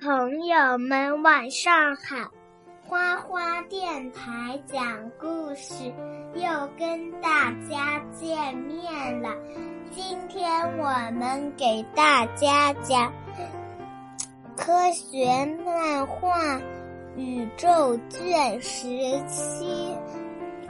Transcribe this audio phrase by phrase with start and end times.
[0.00, 2.30] 朋友们，晚上好！
[2.86, 5.92] 花花电台讲故事
[6.34, 9.28] 又跟大家见面了。
[9.90, 13.12] 今天我们给大家讲
[14.56, 15.26] 科学
[15.64, 16.56] 漫画
[17.16, 18.86] 《宇宙卷十
[19.26, 19.94] 七》：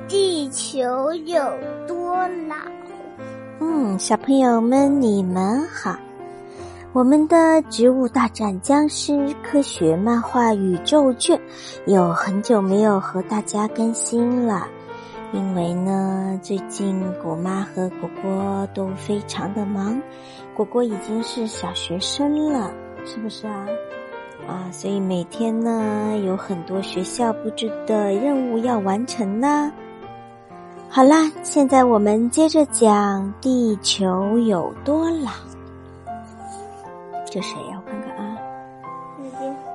[0.09, 1.39] 地球有
[1.87, 2.17] 多
[2.49, 2.57] 老？
[3.61, 5.97] 嗯，小朋友们，你们好。
[6.93, 7.37] 我们的
[7.71, 11.41] 《植物大战僵尸》科学漫画宇宙卷
[11.87, 14.67] 有很久没有和大家更新了，
[15.33, 19.99] 因为呢，最近果妈和果果都非常的忙，
[20.55, 22.71] 果果已经是小学生了，
[23.07, 23.67] 是不是啊？
[24.47, 29.73] 啊，所以每天呢有很多学校布置的任务要完成呢。
[30.91, 35.31] 好啦，现在我们接着讲地球有多老。
[37.33, 37.81] 这谁呀？
[37.83, 38.37] 我看看啊，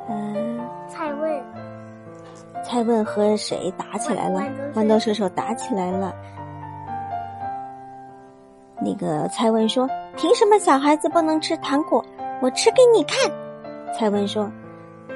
[0.09, 1.43] 嗯，蔡问，
[2.63, 4.43] 蔡问和谁打起来了？
[4.75, 6.13] 豌豆射手打起来了。
[8.79, 12.05] 那个蔡问说：“凭什么小孩子不能吃糖果？
[12.43, 13.31] 我吃给你看。”
[13.97, 14.51] 蔡问说：“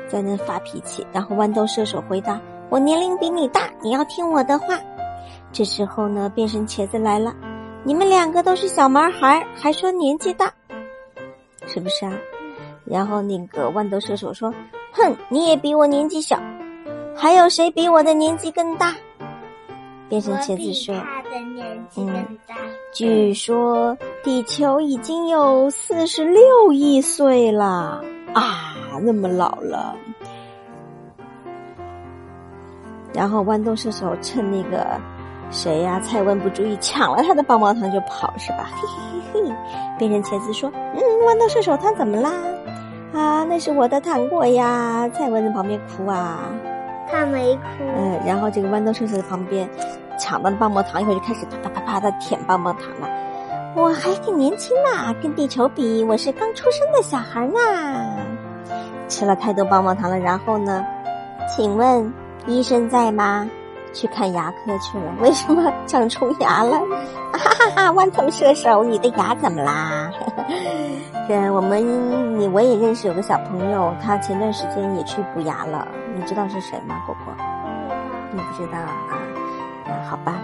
[0.10, 4.80] 在那发脾气。”然后豌豆射手回答：“我年龄比你大，你要听我的话。”
[5.54, 7.36] 这时候呢，变身茄子来了
[7.86, 10.52] ：“你们两个都是小毛孩，还说年纪大。”
[11.68, 12.12] 是不是啊？
[12.92, 14.54] 然后那个豌豆射手说
[14.92, 16.38] ：“哼，你也比我年纪小，
[17.16, 18.94] 还有谁比我的年纪更大？”
[20.10, 22.14] 变成茄子说：“他的年纪更
[22.46, 22.56] 大。”
[22.94, 28.04] 据说地球已经有四十六亿岁了
[28.34, 29.96] 啊，那么老了。
[33.14, 35.00] 然后豌豆射手趁那个
[35.50, 38.70] 谁呀，蔡文不注意，抢了他的棒棒糖就跑，是吧？
[38.76, 38.88] 嘿
[39.34, 39.56] 嘿嘿嘿。
[39.98, 42.32] 变成茄子说：“嗯，豌豆射手他怎么啦？
[43.14, 46.40] 啊，那是我的糖果呀！”蔡文在旁边哭啊，
[47.10, 47.84] 他没哭。
[47.98, 49.70] 嗯，然后这个豌豆射手在旁边
[50.18, 53.10] 抢到了棒棒糖，一会儿就开始啪啪啪啪的舔棒棒糖了。
[53.76, 57.60] 我还挺年轻呢，跟地球比，我是刚出生的小孩呢。
[59.08, 60.86] 吃了太多棒棒糖了，然后呢？
[61.54, 62.14] 请问
[62.48, 63.48] 医生在吗？
[63.94, 66.80] 去看牙科去了，为什么长虫牙了？
[67.34, 67.92] 哈哈哈！
[67.92, 70.10] 豌豆射手，你的牙怎么啦？
[71.32, 77.02] 对，我们你我也认识有个小朋友，他前段时间也去补牙了，你知道是谁吗？
[77.06, 77.34] 果果，
[78.34, 78.92] 你不知道啊？
[79.88, 80.42] 啊，好吧。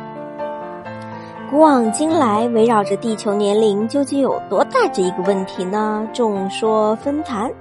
[1.51, 6.07] 古往今来，围绕着地球年龄究竟有多大这一个问题呢？
[6.13, 7.51] 众说纷纭。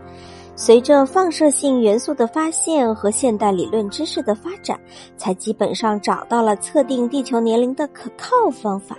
[0.55, 4.79] 随着放射性元素的发现和现代理论知识的发展，
[5.17, 8.97] 才基本上找到了测定地球年龄的可靠方法。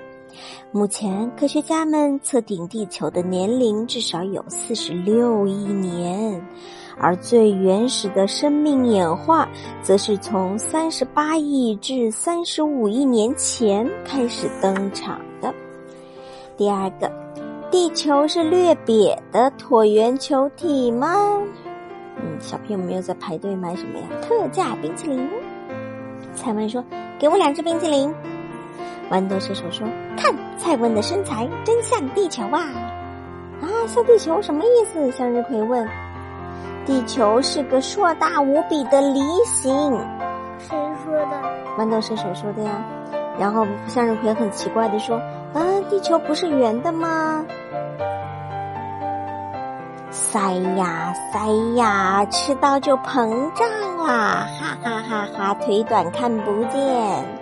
[0.71, 6.41] 目前，科学家们测定地球的年龄至少有四十六亿年，
[6.97, 9.47] 而最原始的生命演化，
[9.81, 15.53] 则是从三十八亿至三十五亿年前开始登场的。
[16.55, 17.11] 第二个。
[17.69, 21.13] 地球是略瘪的椭圆球体吗？
[22.15, 24.07] 嗯，小朋友们又在排队买什么呀？
[24.21, 25.27] 特价冰淇淋。
[26.33, 26.81] 蔡文说
[27.19, 28.09] ：“给我两只冰淇淋。”
[29.09, 29.87] 豌豆射手说
[30.17, 32.67] ：“看蔡问的身材真像地球啊！”
[33.61, 35.11] 啊，像地球什么意思？
[35.11, 35.87] 向日葵问。
[36.85, 39.71] 地球是个硕大无比的梨形。
[40.59, 41.41] 谁说的？
[41.77, 42.83] 豌豆射手说的呀。
[43.39, 45.17] 然后向日葵很奇怪的说
[45.53, 47.45] ：“啊，地球不是圆的吗？”
[50.09, 51.39] 塞呀塞
[51.75, 54.47] 呀，吃到就膨胀啦！
[54.59, 57.36] 哈哈哈哈，腿短看不见。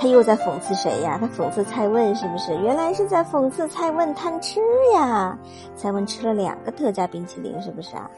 [0.00, 1.18] 他又在讽刺谁呀？
[1.20, 2.56] 他讽刺蔡问是不是？
[2.56, 4.58] 原来是在讽刺蔡问贪吃
[4.94, 5.38] 呀！
[5.76, 8.10] 蔡问吃了两个特价冰淇淋，是不是啊？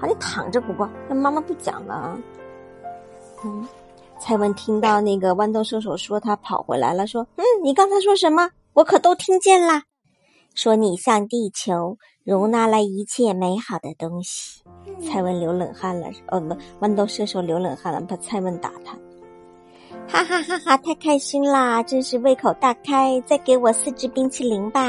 [0.00, 2.18] 好，你躺着，果果，那妈妈不讲了。
[3.44, 3.68] 嗯，
[4.18, 8.50] 蔡问听到那个豌豆射手说他跑回来了，说：“嗯，你刚才说什么？
[8.72, 9.82] 我可都听见啦。
[10.54, 14.62] 说你向地球。”容纳了一切美好的东西。
[15.02, 18.94] 蔡问流冷汗了，哦不，豌豆射手流冷汗了，怕蔡问打他。
[20.10, 20.76] 哈哈哈哈！
[20.78, 23.22] 太开心啦，真是胃口大开。
[23.26, 24.80] 再给我四只冰淇淋吧。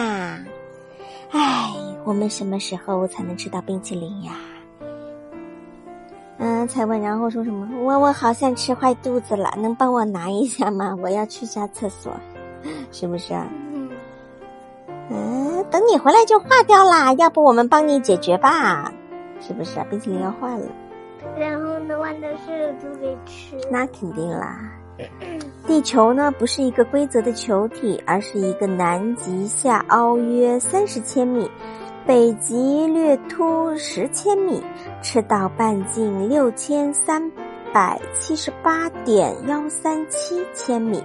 [1.31, 1.73] 唉，
[2.05, 4.33] 我们什么时候才能吃到冰淇淋呀？
[6.37, 7.67] 嗯，才问然后说什么？
[7.83, 10.95] 我我好像吃坏肚子了，能帮我拿一下吗？
[11.01, 12.13] 我要去下厕所，
[12.91, 13.45] 是不是啊？
[15.09, 18.91] 嗯，等你回来就化掉啦，要不我们帮你解决吧？
[19.41, 19.85] 是不是啊？
[19.89, 20.65] 冰淇淋要化了，
[21.37, 23.57] 然后呢，豌豆射手给吃。
[23.69, 24.71] 那肯定啦。
[25.67, 31.49] 地球呢，不是一个规则的球体，而是一个南极下凹约三十千米、
[32.05, 34.63] 北极略凸十千米，
[35.01, 37.31] 赤道半径六千三
[37.71, 41.03] 百七十八点幺三七千米。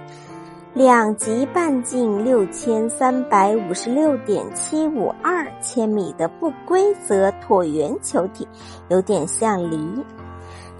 [0.73, 8.45] 两极半径六千三百五十六点七五二千米的不规则椭圆球体，
[8.89, 9.77] 有点像梨。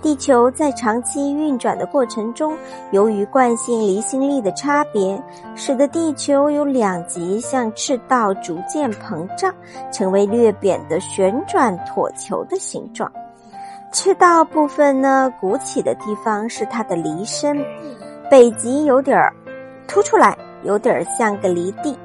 [0.05, 2.55] 地球在长期运转的过程中，
[2.91, 5.19] 由于惯性离心力的差别，
[5.55, 9.51] 使得地球有两极向赤道逐渐膨胀，
[9.91, 13.11] 成为略扁的旋转椭球的形状。
[13.91, 17.57] 赤道部分呢，鼓起的地方是它的离身，
[18.29, 19.33] 北极有点儿。
[19.87, 21.97] 凸出来有点像个离地，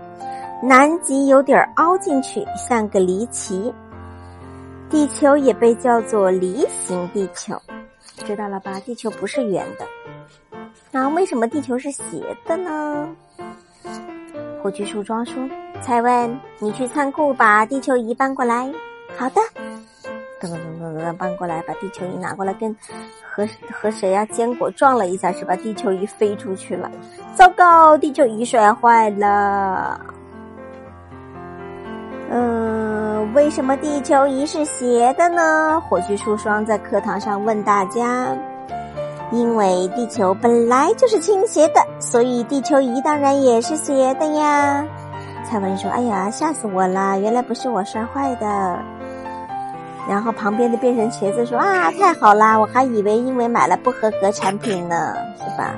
[0.62, 3.70] 南极有点儿凹进去，像个离奇。
[4.88, 7.54] 地球也被叫做离形地球，
[8.20, 8.78] 知道了吧？
[8.80, 9.86] 地球不是圆的。
[10.90, 13.08] 那为什么地球是斜的呢？
[14.62, 15.34] 火炬树桩说
[15.80, 18.70] ：“蔡问，你去仓库把地球仪搬过来。”
[19.16, 19.40] 好的。
[20.40, 22.74] 噔噔噔噔噔，搬过来，把地球仪拿过来，跟
[23.22, 24.24] 和和谁呀？
[24.26, 25.54] 坚果撞了一下，是吧？
[25.56, 26.90] 地球仪飞出去了，
[27.34, 30.00] 糟糕，地球仪摔坏了。
[33.34, 35.80] 为什么地球仪是斜的呢？
[35.88, 38.36] 火炬树霜在课堂上问大家。
[39.30, 44.84] 因为地球本来就是倾斜的，所以地球仪当然也是斜的呀。
[45.44, 47.16] 蔡文说：“哎呀，吓死我了！
[47.20, 48.78] 原来不是我摔坏的。”
[50.08, 52.58] 然后旁边的变成茄子说：“啊，太好啦！
[52.58, 55.76] 我还以为因为买了不合格产品呢，是吧？”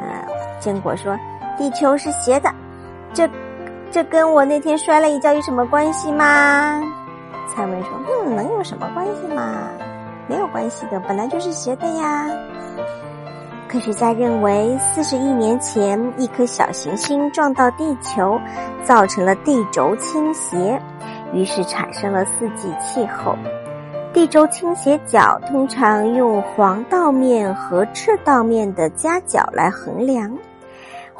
[0.00, 0.24] 啊，
[0.58, 1.14] 坚果说
[1.58, 2.50] ：“地球是斜的，
[3.12, 3.28] 这
[3.90, 6.80] 这跟我那天摔了一跤有什么关系吗？”
[7.54, 9.68] 蔡文说：“嗯，能有什么关系吗？
[10.28, 12.28] 没有关系的，本来就是斜的呀。”
[13.68, 18.38] 科学家认为，四十亿年前，一颗小行星撞到地球，
[18.82, 20.80] 造成了地轴倾斜。
[21.34, 23.36] 于是产生了四季气候。
[24.14, 30.30] 地轴倾斜角通常用黄道面和赤道面的夹角来衡量。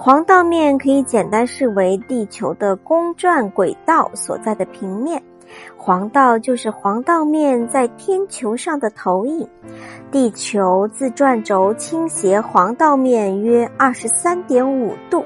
[0.00, 5.21] 黄道面可以简单视为地球的公转轨道所在的平面，
[5.77, 9.47] 黄道就是黄道面在天球上的投影。
[10.12, 15.25] 地球自转轴倾斜黄道面约二十三点五度。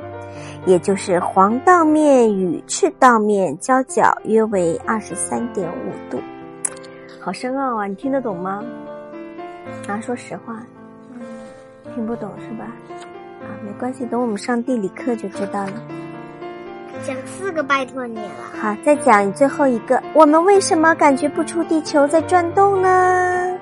[0.64, 6.18] 也就是黄道面与赤道面交角约为二十三点五度，
[7.20, 7.86] 好深奥啊！
[7.86, 8.64] 你听得懂吗？
[9.86, 10.64] 啊，说实话，
[11.94, 12.72] 听不懂是吧？
[13.42, 15.72] 啊，没关系，等我们上地理课就知道了。
[17.04, 18.30] 讲四个，拜托你了。
[18.60, 20.00] 好，再讲最后一个。
[20.14, 23.58] 我们为什么感觉不出地球在转动呢？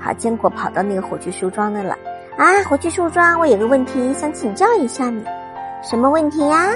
[0.00, 1.94] 好，坚果跑到那个火炬树桩那了。
[2.38, 5.22] 啊，火炬树桩，我有个问题想请教一下你。
[5.82, 6.72] 什么问题呀？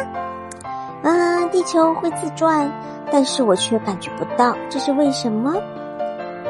[1.02, 2.70] 嗯，地球会自转，
[3.10, 5.54] 但是我却感觉不到，这是为什么？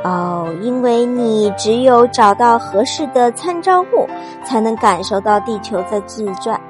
[0.05, 4.09] 哦，因为你只有找到合适的参照物，
[4.45, 6.61] 才能感受到地球在自转。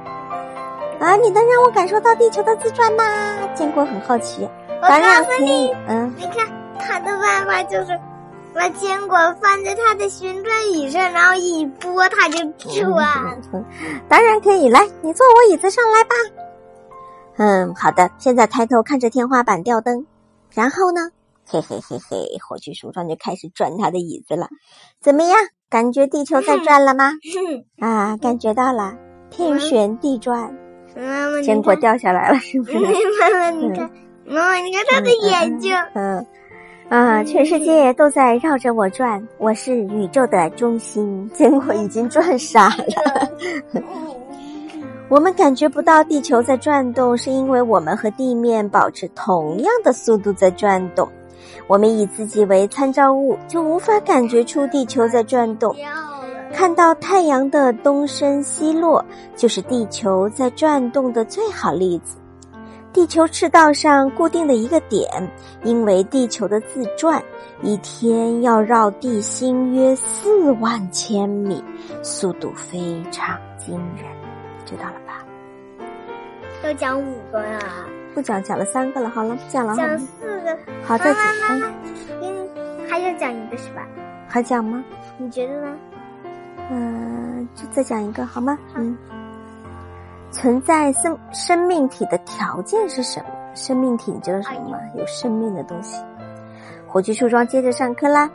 [1.01, 3.05] 啊，你能让我感受到地球的自转吗？
[3.55, 4.49] 建国很好奇。
[4.83, 5.75] 当然可以。
[5.89, 6.47] 嗯，你看
[6.79, 7.99] 他的办法就是。
[8.55, 12.39] 把坚果放在他的旋转椅上，然后一拨它就
[12.85, 13.41] 转。
[14.11, 16.15] 当然可以，来，你坐我椅子上来吧。
[17.39, 18.11] 嗯，好的。
[18.19, 20.07] 现在抬头看着天花板吊灯，
[20.53, 21.09] 然后呢？
[21.47, 24.49] 嘿嘿嘿嘿，火炬树上就开始转他的椅子了。
[25.01, 25.37] 怎么样？
[25.69, 27.13] 感觉地球在转了吗？
[27.79, 28.95] 啊，感觉到了，
[29.31, 30.55] 天旋地转。
[30.95, 32.79] 妈妈，坚果掉下来了，是不是？
[32.79, 33.91] 妈妈，你看，
[34.27, 35.75] 妈妈，你看他的眼睛。
[35.95, 36.27] 嗯。
[36.91, 37.25] 啊！
[37.25, 41.27] 全世界都在绕着我转，我是宇宙的中心。
[41.33, 42.85] 坚果已经转傻了。
[45.09, 51.11] 我们感觉不到地球在转动，是因为我们和地面保持同样的速度在转动。
[51.67, 55.75] 我们以自己为参照物，就无法感觉出地球在转动。
[56.53, 59.05] 看到太阳的东升西落，
[59.35, 62.19] 就是地球在转动的最好例子。
[62.93, 65.09] 地球赤道上固定的一个点，
[65.65, 67.23] 因为地球的自转，
[67.63, 71.65] 一天要绕地心约四万千米，
[72.03, 74.05] 速度非常惊人，
[74.67, 75.25] 知道了吧？
[76.63, 77.59] 要讲五个呀？
[78.15, 79.09] 不讲，讲了三个了。
[79.11, 79.75] 好了，不讲了。
[79.77, 80.59] 讲四个。
[80.85, 81.61] 好，再讲。
[82.21, 82.49] 嗯，
[82.89, 83.87] 还要讲一个是吧？
[84.29, 84.83] 还讲吗？
[85.19, 85.77] 你觉得呢？
[86.71, 88.59] 嗯，就再讲一个好吗？
[88.75, 88.97] 嗯。
[90.31, 93.27] 存在生生命体的条件是什么？
[93.55, 94.79] 生命体就是什么？
[94.97, 96.03] 有生命的东西。
[96.87, 98.31] 火炬树桩接着上课啦。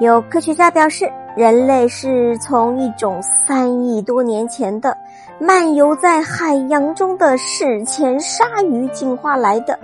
[0.00, 4.96] 有科学家表示，人类是从一种三亿多年前的
[5.38, 9.78] 漫游在海洋中的史前鲨鱼进化来的。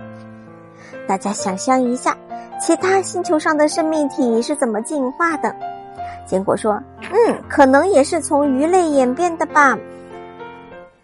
[1.06, 2.16] 大家想象一下，
[2.60, 5.54] 其他星球上的生命体是怎么进化的？
[6.26, 6.80] 坚果说
[7.12, 9.76] ：“嗯，可能也是从鱼类演变的吧。”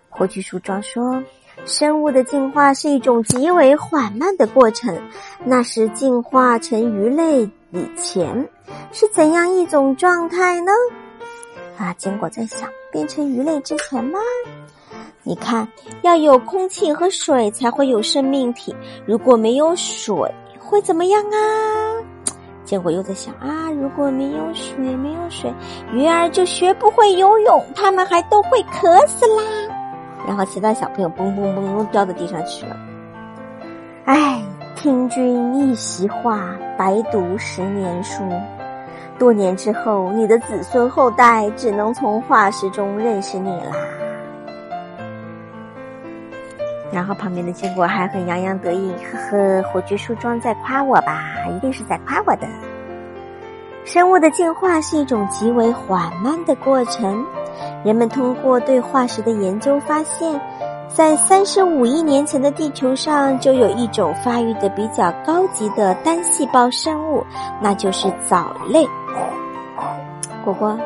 [0.08, 1.22] 火炬树桩说
[1.66, 4.96] ：“生物的进化是一种极为缓慢的过程。
[5.44, 8.48] 那是进化成鱼类以前
[8.92, 10.72] 是怎样一种状态呢？”
[11.76, 14.18] 啊，坚果在想，变成鱼类之前吗？
[15.22, 15.68] 你看，
[16.02, 18.74] 要有空气和水才会有生命体。
[19.04, 20.16] 如果没有水，
[20.58, 21.36] 会怎么样啊？
[22.64, 25.52] 结果又在想啊，如果没有水，没有水，
[25.92, 29.42] 鱼儿就学不会游泳，它们还都会渴死啦。
[30.26, 32.76] 然后其他小朋友嘣嘣嘣嘣掉到地上去了。
[34.04, 34.42] 哎，
[34.76, 38.22] 听君一席话，白读十年书。
[39.18, 43.72] 多年之后，你的子孙后代只能从化石中认识你啦。
[46.90, 51.22] 然后旁边的坚果还很洋洋得意，呵呵，火炬树桩在夸我吧？
[51.54, 52.48] 一定是在夸我的。
[53.84, 57.24] 生物的进化是一种极为缓慢的过程。
[57.84, 60.40] 人们通过对化石的研究发现，
[60.88, 67.24] 在三十五亿年前的地球上就有一种发育的比较高级的单细胞生物，
[67.62, 68.84] 那就是藻类。
[70.44, 70.76] 果果。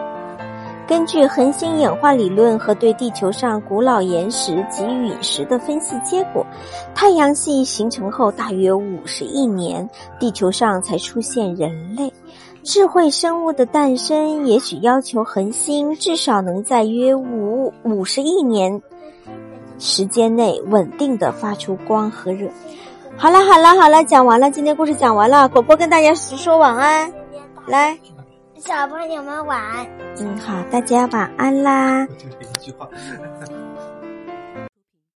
[0.86, 6.44] 根据恒星演化理论和对地球上古老岩石及陨石的分析结果，
[6.94, 12.12] 太阳系形成后大约五十亿年，地球上才出现人类。
[12.62, 18.82] 智慧生物的诞生，也许要求恒星至少能在约五五十亿年
[19.84, 22.48] 时间内稳定的发出光和热。
[23.16, 27.12] 好了好了好了，讲完了，今天故事讲完了，果果跟大家说晚安，
[27.66, 27.98] 来。
[28.58, 29.84] 小朋友们晚安。
[30.20, 32.06] 嗯，好，大家晚安啦。
[32.06, 32.88] 就这一句话。